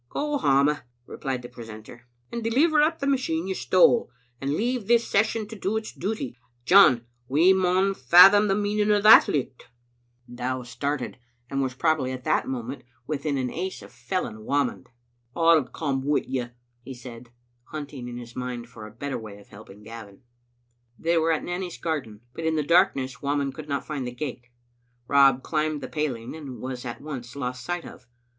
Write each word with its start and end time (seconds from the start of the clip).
"Go 0.09 0.39
hame," 0.39 0.77
replied 1.05 1.43
the 1.43 1.47
precentor, 1.47 2.07
"and 2.31 2.43
deliver 2.43 2.81
up 2.81 2.97
the 2.97 3.05
machine 3.05 3.45
you 3.45 3.53
stole, 3.53 4.09
and 4.41 4.51
leave 4.55 4.87
this 4.87 5.07
Session 5.07 5.47
to 5.49 5.55
do 5.55 5.77
its 5.77 5.93
duty. 5.93 6.39
John, 6.65 7.05
we 7.27 7.53
maun 7.53 7.93
fathom 7.93 8.47
the 8.47 8.55
meaning 8.55 8.89
o' 8.91 8.99
that 8.99 9.27
licht 9.27 9.67
Digitized 9.67 9.67
by 9.67 9.67
VjOOQ 9.67 9.67
IC 9.67 9.67
Vatlott0 9.67 9.67
Xobice 9.67 9.67
aonvergind* 9.67 10.37
369 10.37 10.37
Dow 10.57 10.63
started, 10.63 11.17
and 11.51 11.61
was 11.61 11.75
probably 11.75 12.11
at 12.11 12.23
that 12.23 12.47
moment 12.47 12.83
with 13.05 13.25
in 13.27 13.37
an 13.37 13.51
ace 13.51 13.81
of 13.83 13.91
felling 13.91 14.43
Whamond. 14.43 14.87
"I'll 15.35 15.63
come 15.65 16.01
wi' 16.01 16.25
you," 16.27 16.49
he 16.81 16.95
said, 16.95 17.29
hunting 17.65 18.07
in 18.07 18.17
his 18.17 18.35
mind 18.35 18.69
for 18.69 18.87
a 18.87 18.91
better 18.91 19.19
way 19.19 19.37
of 19.39 19.49
helping 19.49 19.83
Gavin. 19.83 20.23
They 20.97 21.19
were 21.19 21.31
at 21.31 21.43
Nanny's 21.43 21.77
garden, 21.77 22.21
but 22.33 22.43
in 22.45 22.55
the 22.55 22.63
darkn<ess 22.63 23.21
Whamond 23.21 23.53
could 23.53 23.69
not 23.69 23.85
find 23.85 24.07
the 24.07 24.11
gate. 24.15 24.47
Rob 25.07 25.43
climbed 25.43 25.79
the 25.79 25.87
paling, 25.87 26.35
and 26.35 26.59
was 26.59 26.85
at 26.85 27.01
once 27.01 27.35
lost 27.35 27.63
sight 27.63 27.85
of. 27.85 28.07